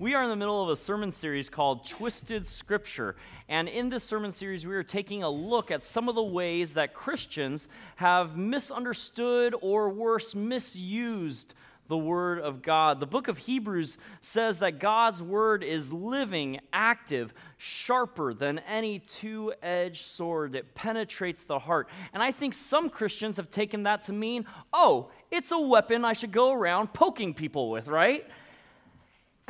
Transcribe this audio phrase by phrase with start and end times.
[0.00, 3.16] We are in the middle of a sermon series called Twisted Scripture.
[3.50, 6.72] And in this sermon series, we are taking a look at some of the ways
[6.72, 11.52] that Christians have misunderstood or worse, misused
[11.88, 12.98] the Word of God.
[12.98, 19.52] The book of Hebrews says that God's Word is living, active, sharper than any two
[19.62, 20.54] edged sword.
[20.54, 21.90] It penetrates the heart.
[22.14, 26.14] And I think some Christians have taken that to mean, oh, it's a weapon I
[26.14, 28.24] should go around poking people with, right?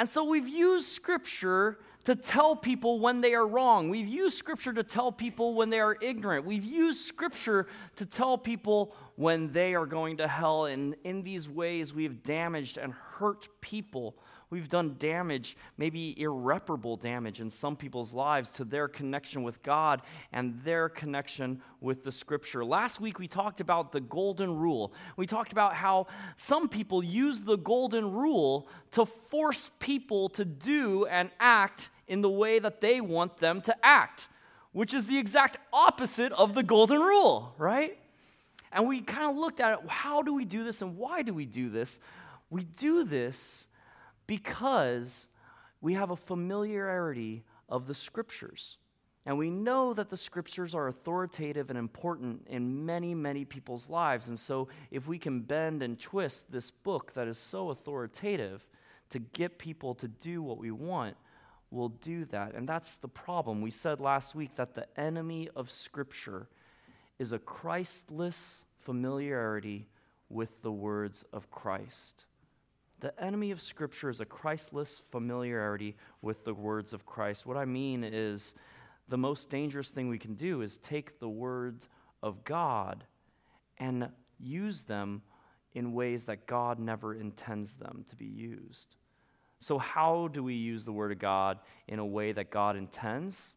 [0.01, 3.91] And so we've used Scripture to tell people when they are wrong.
[3.91, 6.47] We've used Scripture to tell people when they are ignorant.
[6.47, 10.65] We've used Scripture to tell people when they are going to hell.
[10.65, 14.17] And in these ways, we've damaged and hurt people.
[14.51, 20.03] We've done damage, maybe irreparable damage in some people's lives to their connection with God
[20.33, 22.65] and their connection with the Scripture.
[22.65, 24.93] Last week, we talked about the golden rule.
[25.17, 31.07] We talked about how some people use the golden rule to force people to do
[31.07, 34.27] and act in the way that they want them to act,
[34.73, 37.97] which is the exact opposite of the golden rule, right?
[38.73, 41.33] And we kind of looked at it how do we do this and why do
[41.33, 42.01] we do this?
[42.51, 43.69] We do this
[44.31, 45.27] because
[45.81, 48.77] we have a familiarity of the scriptures.
[49.27, 54.29] And we know that the scriptures are authoritative and important in many, many people's lives.
[54.29, 58.65] And so, if we can bend and twist this book that is so authoritative
[59.09, 61.17] to get people to do what we want,
[61.73, 62.55] we'll do that.
[62.55, 63.61] And that's the problem.
[63.61, 66.47] We said last week that the enemy of Scripture
[67.19, 69.89] is a Christless familiarity
[70.29, 72.27] with the words of Christ.
[73.01, 77.47] The enemy of Scripture is a Christless familiarity with the words of Christ.
[77.47, 78.55] What I mean is,
[79.09, 81.89] the most dangerous thing we can do is take the words
[82.23, 83.05] of God
[83.79, 85.23] and use them
[85.75, 88.97] in ways that God never intends them to be used.
[89.61, 91.59] So, how do we use the Word of God
[91.89, 93.57] in a way that God intends?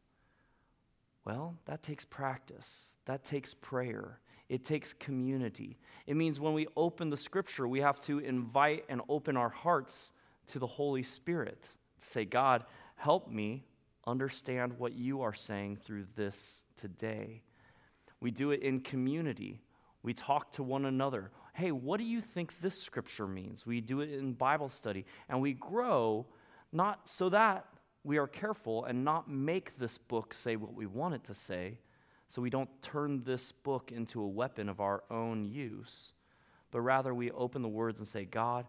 [1.25, 4.19] Well, that takes practice, that takes prayer,
[4.53, 5.79] it takes community.
[6.05, 10.13] It means when we open the Scripture, we have to invite and open our hearts
[10.51, 11.59] to the Holy Spirit
[11.99, 12.63] to say, God,
[12.95, 13.63] help me
[14.05, 17.41] understand what you are saying through this today.
[18.19, 19.63] We do it in community.
[20.03, 23.63] We talk to one another hey, what do you think this scripture means?
[23.63, 26.25] We do it in Bible study, and we grow
[26.71, 27.67] not so that
[28.03, 31.77] we are careful and not make this book say what we want it to say,
[32.33, 36.13] so we don't turn this book into a weapon of our own use,
[36.71, 38.65] but rather we open the words and say, God,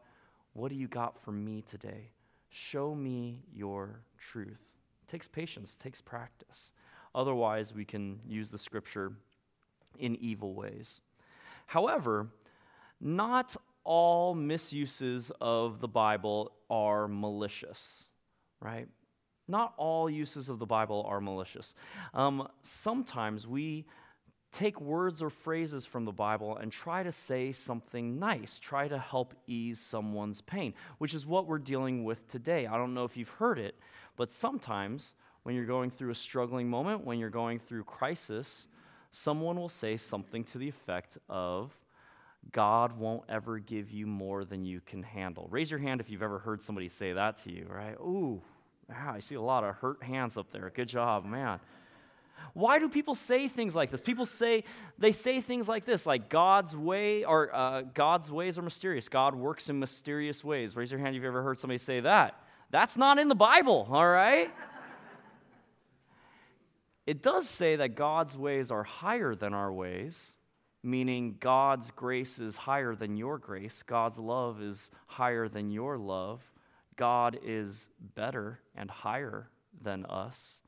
[0.53, 2.11] what do you got for me today?
[2.51, 4.61] Show me your truth.
[5.03, 6.73] It takes patience, takes practice.
[7.15, 9.15] Otherwise, we can use the scripture
[9.99, 11.01] in evil ways.
[11.65, 12.29] However,
[13.01, 18.09] not all misuses of the Bible are malicious,
[18.61, 18.89] right?
[19.47, 21.75] Not all uses of the Bible are malicious.
[22.15, 23.85] Um, sometimes we
[24.53, 28.99] take words or phrases from the Bible and try to say something nice, try to
[28.99, 32.67] help ease someone's pain, which is what we're dealing with today.
[32.67, 33.75] I don't know if you've heard it,
[34.17, 38.67] but sometimes when you're going through a struggling moment, when you're going through crisis,
[39.11, 41.77] someone will say something to the effect of,
[42.53, 45.49] God won't ever give you more than you can handle.
[45.51, 47.95] Raise your hand if you've ever heard somebody say that to you, right?
[48.01, 48.43] Ooh,
[48.89, 50.71] wow, I see a lot of hurt hands up there.
[50.75, 51.61] Good job, man.
[52.53, 54.01] Why do people say things like this?
[54.01, 54.65] People say,
[54.99, 59.09] they say things like this, like God's way, or uh, God's ways are mysterious.
[59.09, 60.77] God works in mysterious ways.
[60.77, 62.41] Raise your hand if you've ever heard somebody say that.
[62.71, 64.51] That's not in the Bible, all right?
[67.07, 70.37] it does say that God's ways are higher than our ways
[70.85, 76.43] meaning God's grace is higher than your grace, God's love is higher than your love,
[76.97, 79.49] God is better and higher
[79.83, 80.61] than us.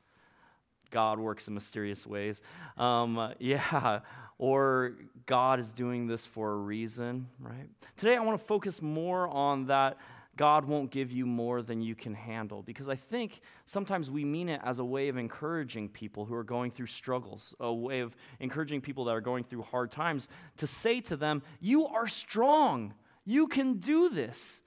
[0.91, 2.41] God works in mysterious ways.
[2.77, 4.01] Um, yeah,
[4.39, 4.95] or
[5.27, 7.69] God is doing this for a reason, right?
[7.97, 9.97] Today I want to focus more on that
[10.37, 12.63] God won't give you more than you can handle.
[12.63, 16.45] Because I think sometimes we mean it as a way of encouraging people who are
[16.45, 20.67] going through struggles, a way of encouraging people that are going through hard times to
[20.67, 22.95] say to them, You are strong.
[23.25, 24.63] You can do this.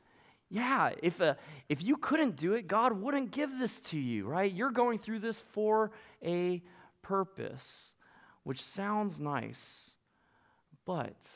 [0.50, 1.36] Yeah, if, uh,
[1.68, 4.52] if you couldn't do it, God wouldn't give this to you, right?
[4.52, 5.92] You're going through this for
[6.24, 6.64] a
[7.04, 7.94] purpose,
[8.44, 9.92] which sounds nice,
[10.86, 11.30] but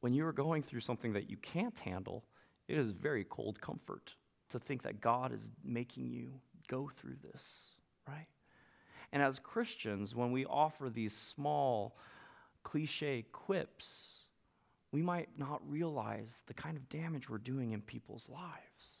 [0.00, 2.24] when you are going through something that you can't handle,
[2.66, 4.14] it is very cold comfort
[4.48, 6.30] to think that God is making you
[6.66, 7.72] go through this,
[8.08, 8.26] right?
[9.12, 11.96] And as Christians, when we offer these small,
[12.62, 14.19] cliche quips,
[14.92, 19.00] we might not realize the kind of damage we're doing in people's lives.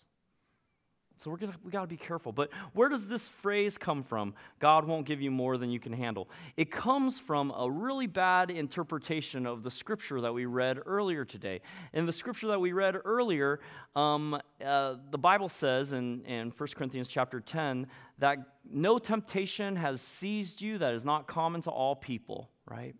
[1.22, 2.32] So we're gonna we got to be careful.
[2.32, 4.32] But where does this phrase come from?
[4.58, 6.30] God won't give you more than you can handle.
[6.56, 11.60] It comes from a really bad interpretation of the scripture that we read earlier today.
[11.92, 13.60] In the scripture that we read earlier,
[13.94, 17.86] um, uh, the Bible says in, in 1 Corinthians chapter 10
[18.18, 22.94] that no temptation has seized you that is not common to all people, right?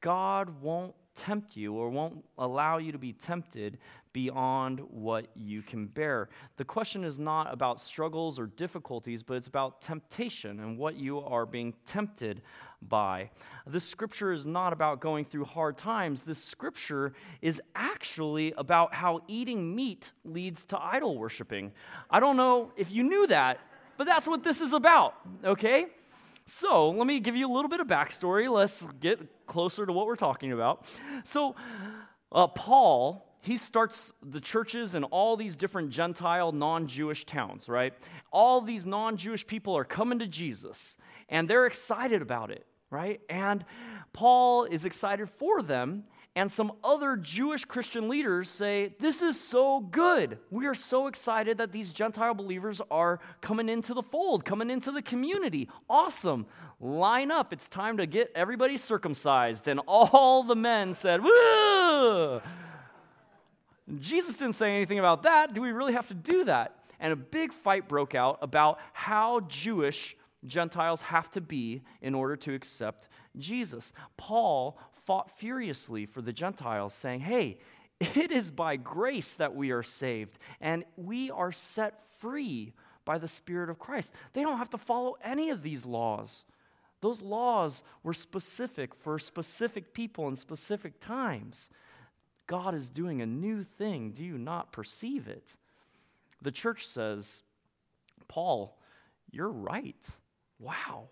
[0.00, 3.78] God won't tempt you or won't allow you to be tempted
[4.12, 6.28] beyond what you can bear.
[6.56, 11.20] The question is not about struggles or difficulties, but it's about temptation and what you
[11.20, 12.40] are being tempted
[12.80, 13.30] by.
[13.66, 16.22] This scripture is not about going through hard times.
[16.22, 21.72] This scripture is actually about how eating meat leads to idol worshiping.
[22.10, 23.58] I don't know if you knew that,
[23.98, 25.14] but that's what this is about,
[25.44, 25.86] okay?
[26.48, 28.48] So, let me give you a little bit of backstory.
[28.48, 30.86] Let's get closer to what we're talking about.
[31.24, 31.56] So,
[32.30, 37.94] uh, Paul, he starts the churches in all these different Gentile, non Jewish towns, right?
[38.30, 40.96] All these non Jewish people are coming to Jesus,
[41.28, 43.20] and they're excited about it, right?
[43.28, 43.64] And
[44.12, 46.04] Paul is excited for them,
[46.36, 50.36] and some other Jewish Christian leaders say, This is so good.
[50.50, 54.92] We are so excited that these Gentile believers are coming into the fold, coming into
[54.92, 55.70] the community.
[55.88, 56.44] Awesome.
[56.78, 57.54] Line up.
[57.54, 59.66] It's time to get everybody circumcised.
[59.66, 62.42] And all the men said, Woo!
[63.98, 65.54] Jesus didn't say anything about that.
[65.54, 66.76] Do we really have to do that?
[67.00, 72.36] And a big fight broke out about how Jewish Gentiles have to be in order
[72.36, 73.08] to accept
[73.38, 73.94] Jesus.
[74.18, 77.58] Paul fought furiously for the Gentiles, saying, Hey,
[78.00, 82.72] it is by grace that we are saved, and we are set free
[83.04, 84.12] by the Spirit of Christ.
[84.32, 86.44] They don't have to follow any of these laws.
[87.00, 91.70] Those laws were specific for specific people in specific times.
[92.46, 94.12] God is doing a new thing.
[94.12, 95.56] Do you not perceive it?
[96.42, 97.42] The church says,
[98.28, 98.78] Paul,
[99.30, 99.96] you're right.
[100.58, 101.08] Wow,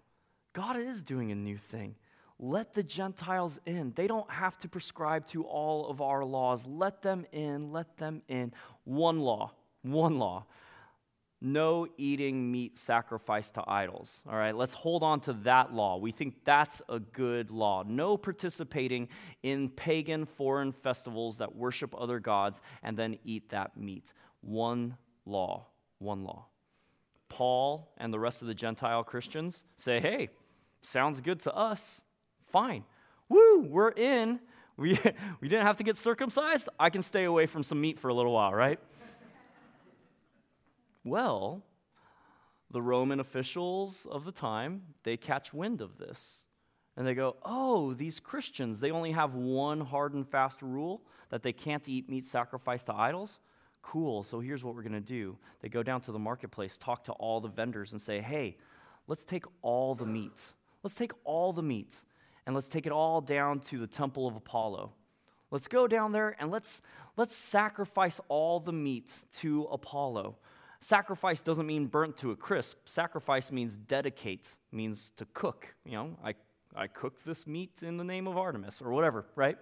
[0.52, 1.96] God is doing a new thing.
[2.44, 3.94] Let the Gentiles in.
[3.96, 6.66] They don't have to prescribe to all of our laws.
[6.66, 8.52] Let them in, let them in.
[8.84, 10.44] One law, one law.
[11.40, 14.22] No eating meat sacrificed to idols.
[14.28, 15.96] All right, let's hold on to that law.
[15.96, 17.82] We think that's a good law.
[17.82, 19.08] No participating
[19.42, 24.12] in pagan foreign festivals that worship other gods and then eat that meat.
[24.42, 25.68] One law,
[25.98, 26.44] one law.
[27.30, 30.28] Paul and the rest of the Gentile Christians say, hey,
[30.82, 32.02] sounds good to us
[32.54, 32.84] fine.
[33.28, 34.40] Woo, we're in.
[34.76, 34.98] We,
[35.40, 36.68] we didn't have to get circumcised.
[36.80, 38.80] I can stay away from some meat for a little while, right?
[41.04, 41.62] well,
[42.72, 46.42] the Roman officials of the time, they catch wind of this.
[46.96, 51.44] And they go, oh, these Christians, they only have one hard and fast rule that
[51.44, 53.38] they can't eat meat sacrificed to idols.
[53.80, 55.38] Cool, so here's what we're going to do.
[55.60, 58.56] They go down to the marketplace, talk to all the vendors, and say, hey,
[59.06, 60.40] let's take all the meat.
[60.82, 61.94] Let's take all the meat
[62.46, 64.92] and let's take it all down to the temple of Apollo.
[65.50, 66.82] Let's go down there and let's,
[67.16, 70.36] let's sacrifice all the meat to Apollo.
[70.80, 72.76] Sacrifice doesn't mean burnt to a crisp.
[72.86, 75.74] Sacrifice means dedicate, means to cook.
[75.86, 76.34] You know, I,
[76.74, 79.56] I cook this meat in the name of Artemis or whatever, right?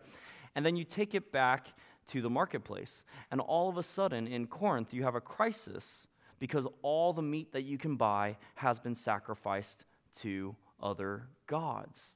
[0.55, 1.69] And then you take it back
[2.08, 3.05] to the marketplace.
[3.31, 6.08] And all of a sudden in Corinth, you have a crisis
[6.40, 9.84] because all the meat that you can buy has been sacrificed
[10.20, 12.15] to other gods.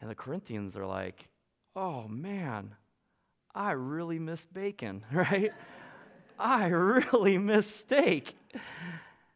[0.00, 1.28] And the Corinthians are like,
[1.74, 2.74] oh man,
[3.54, 5.52] I really miss bacon, right?
[6.38, 8.36] I really miss steak.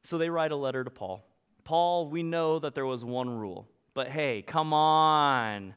[0.03, 1.25] So they write a letter to Paul.
[1.65, 5.75] Paul, we know that there was one rule, but hey, come on.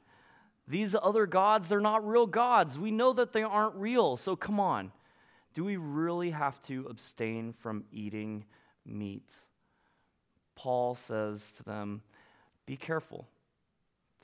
[0.67, 2.79] These other gods, they're not real gods.
[2.79, 4.91] We know that they aren't real, so come on.
[5.53, 8.45] Do we really have to abstain from eating
[8.85, 9.31] meat?
[10.55, 12.01] Paul says to them,
[12.65, 13.27] Be careful.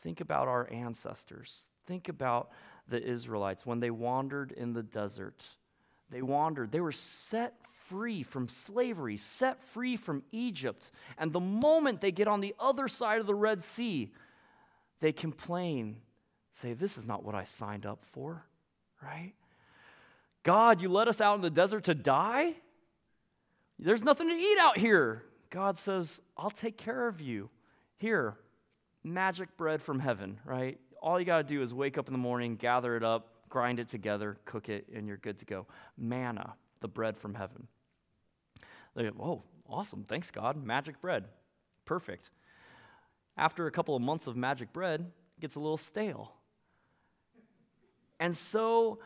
[0.01, 1.63] Think about our ancestors.
[1.85, 2.49] Think about
[2.87, 5.45] the Israelites when they wandered in the desert.
[6.09, 7.55] They wandered, they were set
[7.87, 10.91] free from slavery, set free from Egypt.
[11.17, 14.11] And the moment they get on the other side of the Red Sea,
[14.99, 15.97] they complain,
[16.53, 18.45] say, This is not what I signed up for,
[19.03, 19.33] right?
[20.43, 22.53] God, you let us out in the desert to die?
[23.77, 25.23] There's nothing to eat out here.
[25.49, 27.49] God says, I'll take care of you.
[27.97, 28.37] Here,
[29.03, 30.79] magic bread from heaven, right?
[31.01, 33.79] All you got to do is wake up in the morning, gather it up, grind
[33.79, 35.65] it together, cook it, and you're good to go.
[35.97, 37.67] Manna, the bread from heaven.
[38.95, 40.03] They go, oh, awesome.
[40.03, 40.61] Thanks, God.
[40.63, 41.25] Magic bread.
[41.85, 42.29] Perfect.
[43.37, 46.33] After a couple of months of magic bread, it gets a little stale.
[48.19, 48.99] And so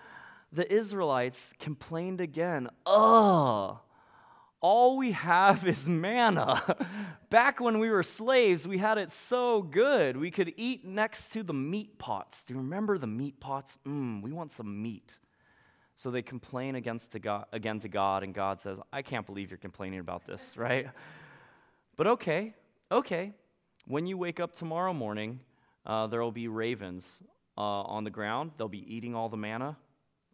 [0.51, 2.69] the Israelites complained again.
[2.85, 3.77] Ugh,
[4.63, 6.63] all we have is manna.
[7.29, 10.17] Back when we were slaves, we had it so good.
[10.17, 12.43] We could eat next to the meat pots.
[12.43, 13.77] Do you remember the meat pots?
[13.85, 15.19] Mmm, we want some meat.
[15.95, 19.51] So they complain against to God, again to God, and God says, I can't believe
[19.51, 20.87] you're complaining about this, right?
[21.97, 22.55] But okay,
[22.91, 23.33] okay.
[23.85, 25.41] When you wake up tomorrow morning,
[25.85, 27.21] uh, there will be ravens
[27.57, 28.51] uh, on the ground.
[28.57, 29.77] They'll be eating all the manna.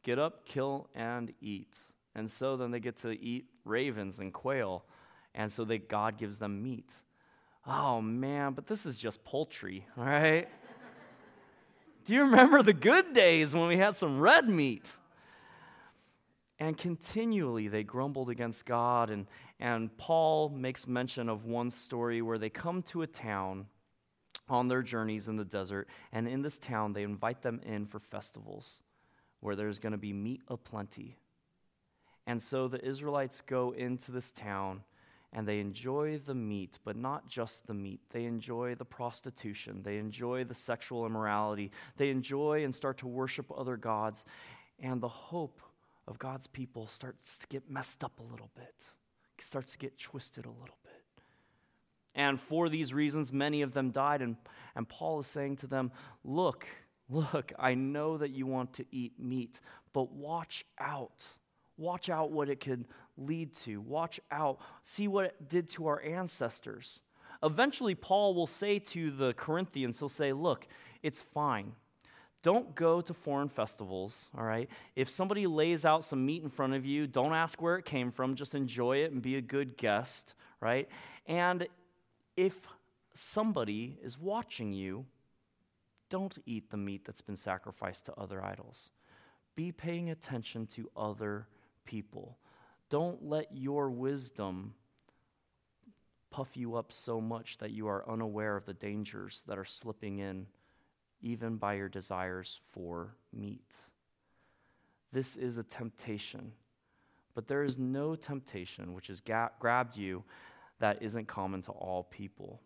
[0.03, 1.75] Get up, kill, and eat.
[2.15, 4.83] And so then they get to eat ravens and quail.
[5.35, 6.91] And so they, God gives them meat.
[7.65, 10.47] Oh man, but this is just poultry, all right?
[12.05, 14.89] Do you remember the good days when we had some red meat?
[16.57, 19.09] And continually they grumbled against God.
[19.09, 19.27] And,
[19.59, 23.67] and Paul makes mention of one story where they come to a town
[24.49, 25.87] on their journeys in the desert.
[26.11, 28.81] And in this town, they invite them in for festivals
[29.39, 31.17] where there's going to be meat aplenty.
[32.29, 34.83] And so the Israelites go into this town
[35.33, 38.01] and they enjoy the meat, but not just the meat.
[38.11, 43.51] They enjoy the prostitution, they enjoy the sexual immorality, they enjoy and start to worship
[43.57, 44.25] other gods.
[44.79, 45.59] And the hope
[46.07, 48.75] of God's people starts to get messed up a little bit,
[49.39, 51.01] it starts to get twisted a little bit.
[52.13, 54.21] And for these reasons, many of them died.
[54.21, 54.35] And,
[54.75, 55.91] and Paul is saying to them,
[56.23, 56.67] Look,
[57.09, 59.61] look, I know that you want to eat meat,
[59.93, 61.25] but watch out
[61.79, 62.85] Watch out what it could
[63.17, 63.79] lead to.
[63.79, 64.59] Watch out.
[64.83, 66.99] See what it did to our ancestors.
[67.41, 70.67] Eventually, Paul will say to the Corinthians, he'll say, Look,
[71.01, 71.71] it's fine.
[72.41, 74.69] Don't go to foreign festivals, all right?
[74.95, 78.11] If somebody lays out some meat in front of you, don't ask where it came
[78.11, 78.35] from.
[78.35, 80.87] Just enjoy it and be a good guest, right?
[81.27, 81.67] And
[82.37, 82.55] if
[83.13, 85.05] somebody is watching you,
[86.09, 88.89] don't eat the meat that's been sacrificed to other idols.
[89.55, 91.47] Be paying attention to other
[91.89, 92.37] people.
[92.91, 94.75] Don't let your wisdom
[96.29, 100.19] puff you up so much that you are unaware of the dangers that are slipping
[100.19, 100.45] in,
[101.21, 103.73] even by your desires for meat.
[105.11, 106.51] This is a temptation,
[107.33, 110.23] but there is no temptation which has ga- grabbed you
[110.77, 112.61] that isn't common to all people.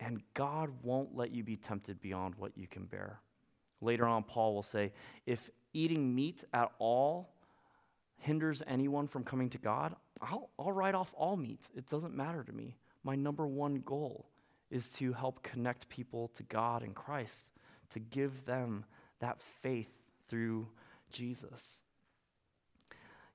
[0.00, 3.20] And God won't let you be tempted beyond what you can bear.
[3.82, 4.92] Later on, Paul will say,
[5.26, 7.33] if eating meat at all
[8.24, 11.68] hinders anyone from coming to God, I'll, I'll write off all meat.
[11.76, 12.76] It doesn't matter to me.
[13.02, 14.30] My number one goal
[14.70, 17.44] is to help connect people to God and Christ,
[17.90, 18.86] to give them
[19.20, 19.90] that faith
[20.28, 20.68] through
[21.12, 21.82] Jesus.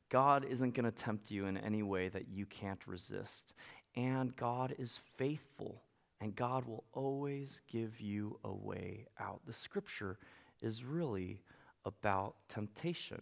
[0.09, 3.53] God isn't going to tempt you in any way that you can't resist.
[3.95, 5.83] And God is faithful,
[6.19, 9.41] and God will always give you a way out.
[9.45, 10.17] The scripture
[10.61, 11.41] is really
[11.85, 13.21] about temptation.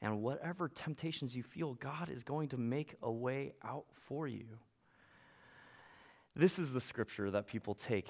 [0.00, 4.46] And whatever temptations you feel, God is going to make a way out for you.
[6.36, 8.08] This is the scripture that people take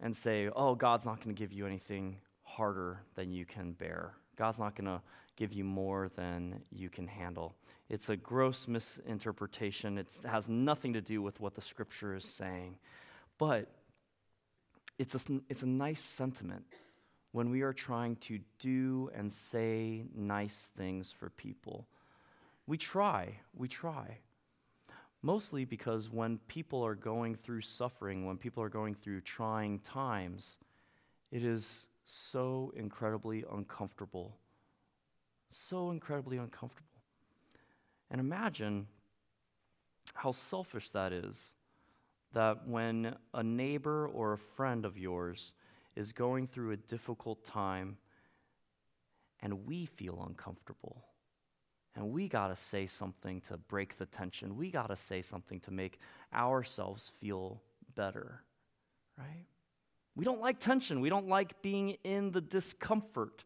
[0.00, 4.14] and say, oh, God's not going to give you anything harder than you can bear.
[4.36, 5.02] God's not going to
[5.36, 7.54] give you more than you can handle.
[7.90, 9.98] It's a gross misinterpretation.
[9.98, 12.76] It has nothing to do with what the scripture is saying.
[13.38, 13.70] But
[14.98, 16.64] it's a, it's a nice sentiment
[17.36, 21.86] when we are trying to do and say nice things for people.
[22.66, 24.20] We try, we try.
[25.20, 30.56] Mostly because when people are going through suffering, when people are going through trying times,
[31.30, 34.38] it is so incredibly uncomfortable.
[35.50, 36.88] So incredibly uncomfortable.
[38.10, 38.86] And imagine
[40.14, 41.52] how selfish that is
[42.32, 45.52] that when a neighbor or a friend of yours
[45.96, 47.96] is going through a difficult time
[49.40, 51.04] and we feel uncomfortable.
[51.94, 54.56] And we got to say something to break the tension.
[54.56, 55.98] We got to say something to make
[56.32, 57.62] ourselves feel
[57.94, 58.42] better,
[59.18, 59.46] right?
[60.14, 61.00] We don't like tension.
[61.00, 63.44] We don't like being in the discomfort.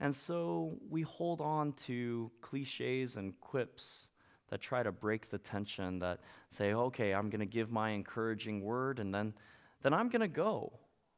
[0.00, 4.08] And so we hold on to cliches and quips
[4.48, 8.62] that try to break the tension, that say, okay, I'm going to give my encouraging
[8.62, 9.34] word, and then,
[9.82, 10.72] then I'm going to go.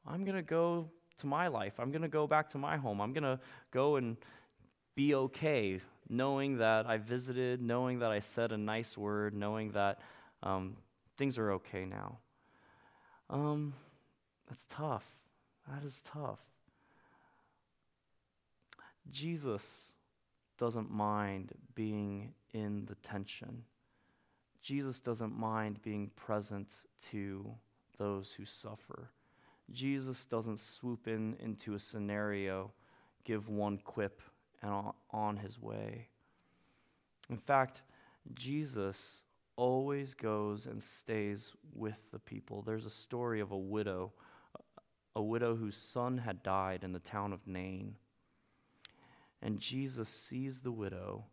[0.07, 1.75] I'm going to go to my life.
[1.79, 3.01] I'm going to go back to my home.
[3.01, 3.39] I'm going to
[3.71, 4.17] go and
[4.95, 10.01] be okay, knowing that I visited, knowing that I said a nice word, knowing that
[10.43, 10.77] um,
[11.17, 12.19] things are okay now.
[13.29, 13.75] Um,
[14.49, 15.05] that's tough.
[15.69, 16.41] That is tough.
[19.11, 19.93] Jesus
[20.59, 23.65] doesn't mind being in the tension.
[24.63, 26.69] Jesus doesn't mind being present
[27.11, 27.51] to
[27.99, 29.11] those who suffer.
[29.73, 32.73] Jesus doesn't swoop in into a scenario,
[33.25, 34.21] give one quip,
[34.63, 36.09] and on, his way.
[37.29, 37.83] In fact,
[38.35, 39.21] Jesus
[39.57, 42.63] always goes and stays with the people.
[42.63, 44.13] There's a story of a widow,
[45.15, 47.95] a widow whose son had died in the town of Nain.
[49.43, 51.25] And Jesus sees the widow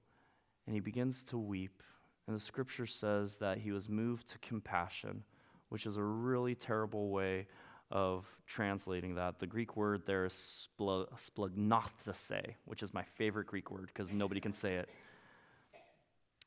[0.65, 1.83] and he begins to weep.
[2.27, 5.23] And the scripture says that he was moved to compassion,
[5.69, 7.47] which is a really terrible way
[7.89, 9.39] of translating that.
[9.39, 14.53] The Greek word there is splagnothese, which is my favorite Greek word because nobody can
[14.53, 14.89] say it.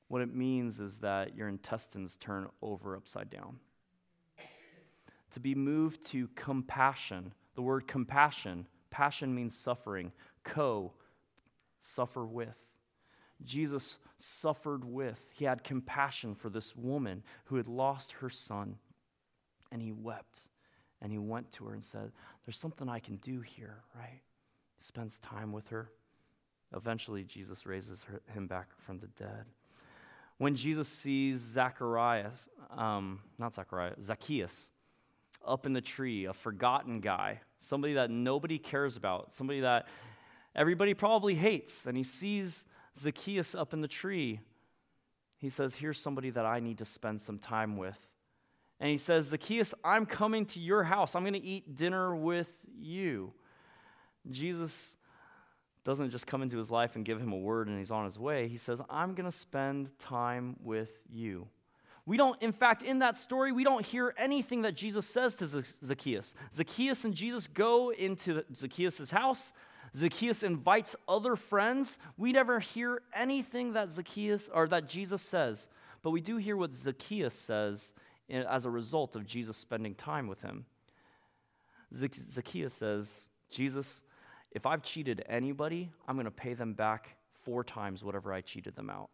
[0.08, 3.60] What it means is that your intestines turn over upside down.
[5.32, 10.10] To be moved to compassion, the word compassion, passion means suffering,
[10.42, 10.92] co,
[11.80, 12.56] suffer with.
[13.44, 18.76] Jesus suffered with, he had compassion for this woman who had lost her son,
[19.72, 20.48] and he wept.
[21.02, 22.12] And he went to her and said,
[22.44, 24.20] There's something I can do here, right?
[24.76, 25.90] He spends time with her.
[26.74, 29.46] Eventually, Jesus raises her, him back from the dead.
[30.38, 34.70] When Jesus sees Zacharias, um, not Zacharias, Zacchaeus,
[35.46, 39.86] up in the tree, a forgotten guy, somebody that nobody cares about, somebody that
[40.54, 42.64] everybody probably hates, and he sees
[42.98, 44.40] Zacchaeus up in the tree,
[45.38, 47.98] he says, Here's somebody that I need to spend some time with.
[48.80, 51.14] And he says, Zacchaeus, I'm coming to your house.
[51.14, 53.32] I'm going to eat dinner with you.
[54.30, 54.96] Jesus
[55.84, 58.18] doesn't just come into his life and give him a word and he's on his
[58.18, 58.48] way.
[58.48, 61.46] He says, I'm going to spend time with you.
[62.06, 65.46] We don't, in fact, in that story, we don't hear anything that Jesus says to
[65.46, 66.34] Zacchaeus.
[66.52, 69.52] Zacchaeus and Jesus go into Zacchaeus' house.
[69.94, 71.98] Zacchaeus invites other friends.
[72.16, 75.68] We never hear anything that Zacchaeus or that Jesus says,
[76.02, 77.92] but we do hear what Zacchaeus says
[78.30, 80.64] as a result of Jesus spending time with him.
[81.94, 84.02] Zacchaeus says, Jesus,
[84.52, 88.76] if I've cheated anybody, I'm going to pay them back four times whatever I cheated
[88.76, 89.10] them out.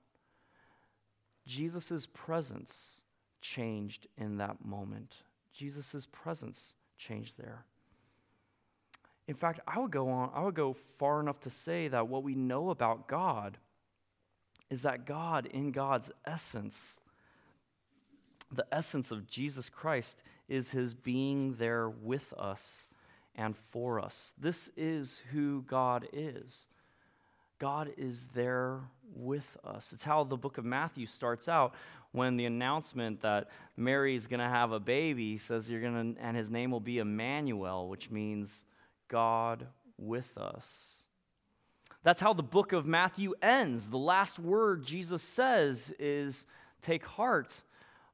[1.47, 3.01] Jesus' presence
[3.41, 5.17] changed in that moment.
[5.53, 7.65] Jesus' presence changed there.
[9.29, 12.23] In fact, I would go on, I would go far enough to say that what
[12.23, 13.59] we know about God
[14.71, 16.99] is that God, in God's essence,
[18.53, 22.87] the essence of Jesus Christ is his being there with us
[23.35, 24.33] and for us.
[24.39, 26.67] This is who God is.
[27.59, 28.81] God is there
[29.15, 29.93] with us.
[29.93, 31.75] It's how the book of Matthew starts out
[32.13, 36.21] when the announcement that Mary is going to have a baby says you're going to
[36.23, 38.65] and his name will be Emmanuel, which means
[39.09, 39.67] God
[39.99, 40.99] with us.
[42.03, 43.87] That's how the book of Matthew ends.
[43.87, 46.47] The last word Jesus says is,
[46.81, 47.65] Take heart,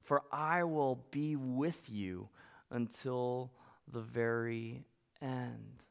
[0.02, 2.28] for I will be with you
[2.70, 3.50] until
[3.90, 4.84] the very
[5.20, 5.82] end.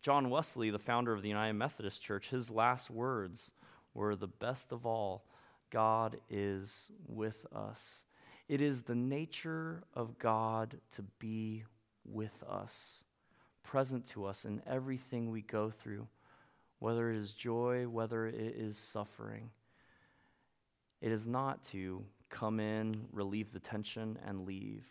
[0.00, 3.52] John Wesley, the founder of the United Methodist Church, his last words
[3.94, 5.24] were the best of all
[5.70, 8.04] God is with us.
[8.48, 11.64] It is the nature of God to be
[12.04, 13.04] with us
[13.68, 16.06] present to us in everything we go through,
[16.78, 19.50] whether it is joy, whether it is suffering.
[21.02, 24.84] It is not to come in, relieve the tension, and leave,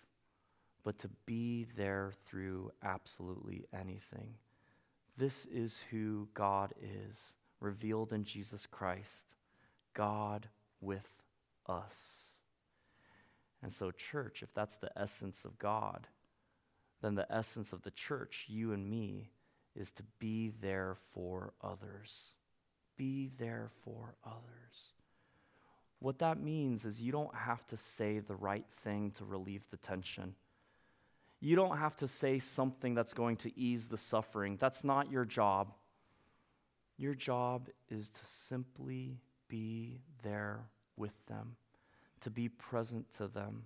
[0.84, 4.36] but to be there through absolutely anything.
[5.17, 9.36] This is who God is, revealed in Jesus Christ,
[9.93, 10.47] God
[10.80, 11.10] with
[11.67, 12.28] us.
[13.63, 16.08] And so, church, if that's the essence of God,
[17.02, 19.32] then the essence of the church, you and me,
[19.76, 22.34] is to be there for others.
[22.95, 24.93] Be there for others.
[25.99, 29.77] What that means is you don't have to say the right thing to relieve the
[29.77, 30.36] tension.
[31.39, 34.57] You don't have to say something that's going to ease the suffering.
[34.60, 35.73] That's not your job.
[36.97, 40.62] Your job is to simply be there
[40.95, 41.55] with them,
[42.21, 43.63] to be present to them,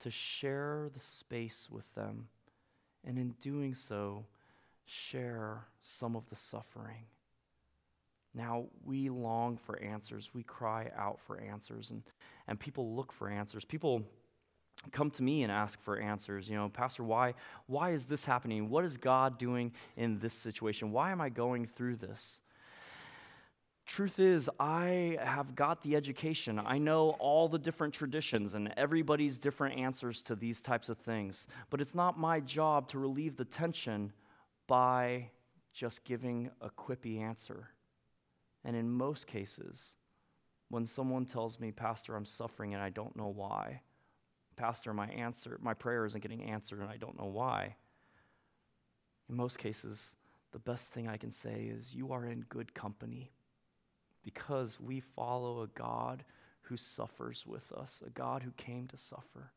[0.00, 2.28] to share the space with them
[3.06, 4.24] and in doing so,
[4.86, 7.04] share some of the suffering.
[8.34, 10.30] Now, we long for answers.
[10.34, 12.02] We cry out for answers, and,
[12.48, 13.64] and people look for answers.
[13.64, 14.02] People
[14.90, 16.48] come to me and ask for answers.
[16.48, 17.34] You know, Pastor, why,
[17.66, 18.68] why is this happening?
[18.68, 20.90] What is God doing in this situation?
[20.90, 22.40] Why am I going through this?
[23.86, 26.58] Truth is, I have got the education.
[26.58, 31.46] I know all the different traditions and everybody's different answers to these types of things.
[31.68, 34.12] But it's not my job to relieve the tension
[34.66, 35.28] by
[35.74, 37.68] just giving a quippy answer.
[38.64, 39.94] And in most cases,
[40.68, 43.82] when someone tells me, Pastor, I'm suffering and I don't know why,
[44.56, 47.76] Pastor, my answer, my prayer isn't getting answered and I don't know why.
[49.28, 50.14] In most cases,
[50.52, 53.32] the best thing I can say is, You are in good company
[54.22, 56.24] because we follow a God
[56.62, 59.50] who suffers with us, a God who came to suffer.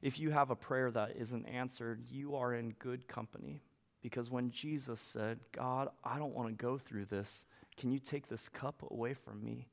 [0.00, 3.62] If you have a prayer that isn't answered, you are in good company.
[4.02, 7.44] Because when Jesus said, God, I don't want to go through this,
[7.76, 9.68] can you take this cup away from me?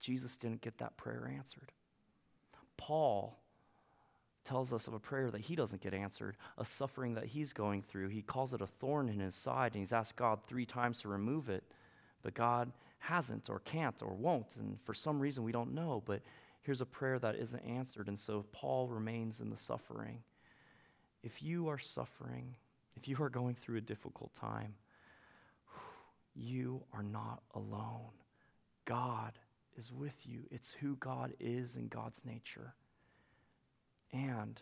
[0.00, 1.72] Jesus didn't get that prayer answered.
[2.76, 3.38] Paul
[4.44, 7.82] tells us of a prayer that he doesn't get answered, a suffering that he's going
[7.82, 8.08] through.
[8.08, 11.08] He calls it a thorn in his side, and he's asked God three times to
[11.08, 11.64] remove it,
[12.22, 16.02] but God hasn't or can't or won't, and for some reason we don't know.
[16.06, 16.22] But
[16.62, 20.22] here's a prayer that isn't answered, and so Paul remains in the suffering.
[21.22, 22.54] If you are suffering,
[22.96, 24.74] if you are going through a difficult time,
[26.38, 28.12] you are not alone.
[28.84, 29.32] God
[29.76, 30.40] is with you.
[30.50, 32.74] It's who God is in God's nature.
[34.12, 34.60] And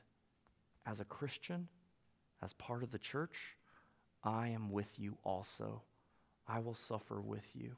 [0.86, 1.68] as a Christian,
[2.42, 3.56] as part of the church,
[4.22, 5.82] I am with you also.
[6.48, 7.72] I will suffer with you.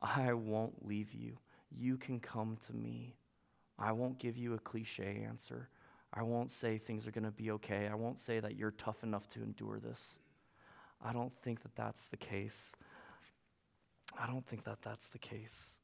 [0.00, 1.38] I won't leave you.
[1.70, 3.14] You can come to me.
[3.78, 5.68] I won't give you a cliche answer.
[6.12, 7.88] I won't say things are going to be okay.
[7.90, 10.18] I won't say that you're tough enough to endure this.
[11.04, 12.72] I don't think that that's the case.
[14.18, 15.78] I don't think that that's the case.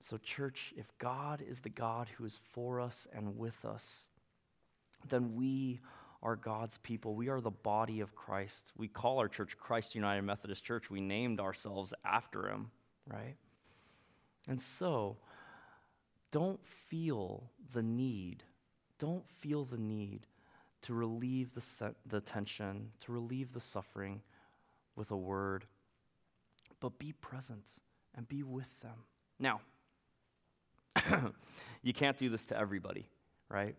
[0.00, 4.06] So, church, if God is the God who is for us and with us,
[5.08, 5.80] then we
[6.22, 7.14] are God's people.
[7.14, 8.72] We are the body of Christ.
[8.76, 10.90] We call our church Christ United Methodist Church.
[10.90, 12.70] We named ourselves after him,
[13.06, 13.36] right?
[14.46, 15.18] And so,
[16.30, 18.44] don't feel the need,
[18.98, 20.26] don't feel the need
[20.82, 24.22] to relieve the, se- the tension, to relieve the suffering
[24.96, 25.66] with a word,
[26.80, 27.64] but be present
[28.16, 29.04] and be with them.
[29.38, 29.60] Now,
[31.82, 33.08] you can't do this to everybody,
[33.48, 33.76] right?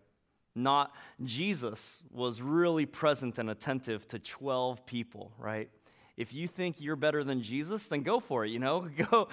[0.54, 5.70] Not Jesus was really present and attentive to 12 people, right?
[6.16, 8.80] If you think you're better than Jesus, then go for it, you know?
[9.10, 9.28] Go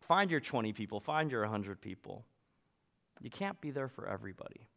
[0.00, 2.24] find your 20 people, find your 100 people.
[3.20, 4.68] You can't be there for everybody.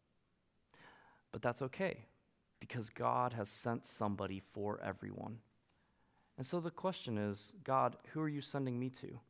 [1.32, 2.04] But that's okay
[2.58, 5.38] because God has sent somebody for everyone.
[6.40, 9.20] And so the question is God, who are you sending me to?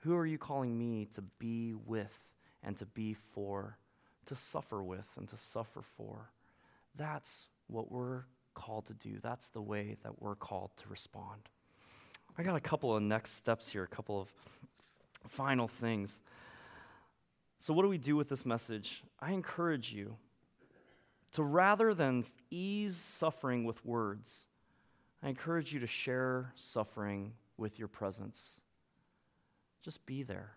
[0.00, 2.22] Who are you calling me to be with
[2.62, 3.78] and to be for,
[4.26, 6.32] to suffer with and to suffer for?
[6.96, 9.20] That's what we're called to do.
[9.22, 11.48] That's the way that we're called to respond.
[12.36, 14.28] I got a couple of next steps here, a couple of
[15.26, 16.20] final things.
[17.58, 19.02] So, what do we do with this message?
[19.18, 20.18] I encourage you
[21.32, 24.44] to rather than ease suffering with words,
[25.22, 28.60] I encourage you to share suffering with your presence.
[29.82, 30.56] Just be there.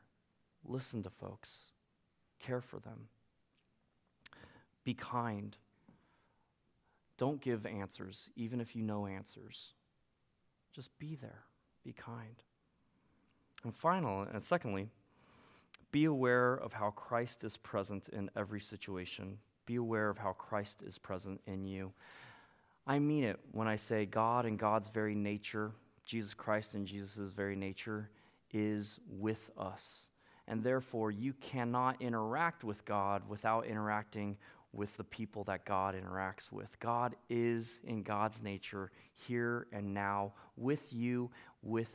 [0.65, 1.71] Listen to folks.
[2.39, 3.07] Care for them.
[4.83, 5.55] Be kind.
[7.17, 9.73] Don't give answers, even if you know answers.
[10.73, 11.43] Just be there.
[11.83, 12.43] Be kind.
[13.63, 14.87] And finally, and secondly,
[15.91, 19.39] be aware of how Christ is present in every situation.
[19.65, 21.91] Be aware of how Christ is present in you.
[22.89, 25.73] I mean it when I say God and God's very nature,
[26.05, 28.09] Jesus Christ and Jesus' very nature,
[28.51, 30.07] is with us.
[30.47, 34.37] And therefore, you cannot interact with God without interacting
[34.73, 36.79] with the people that God interacts with.
[36.79, 41.29] God is in God's nature here and now with you,
[41.61, 41.91] with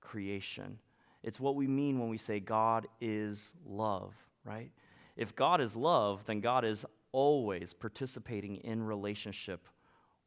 [0.00, 0.78] creation.
[1.22, 4.14] It's what we mean when we say God is love,
[4.46, 4.70] right?
[5.14, 9.68] If God is love, then God is always participating in relationship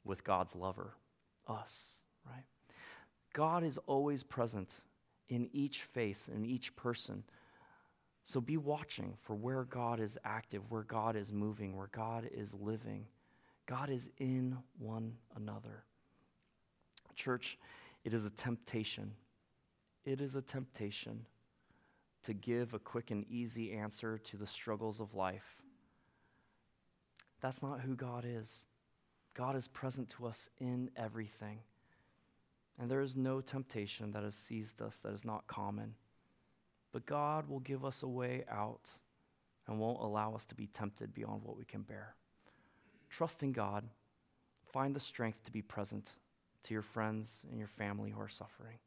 [0.03, 0.93] with God's lover,
[1.47, 1.93] us,
[2.25, 2.45] right?
[3.33, 4.73] God is always present
[5.29, 7.23] in each face, in each person.
[8.23, 12.53] So be watching for where God is active, where God is moving, where God is
[12.53, 13.07] living.
[13.65, 15.83] God is in one another.
[17.15, 17.57] Church,
[18.03, 19.13] it is a temptation.
[20.03, 21.25] It is a temptation
[22.25, 25.61] to give a quick and easy answer to the struggles of life.
[27.41, 28.65] That's not who God is.
[29.33, 31.59] God is present to us in everything.
[32.79, 35.95] And there is no temptation that has seized us that is not common.
[36.91, 38.89] But God will give us a way out
[39.67, 42.15] and won't allow us to be tempted beyond what we can bear.
[43.09, 43.85] Trust in God.
[44.73, 46.11] Find the strength to be present
[46.63, 48.77] to your friends and your family who are suffering.